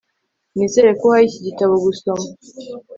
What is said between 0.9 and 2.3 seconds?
ko uhaye iki gitabo gusoma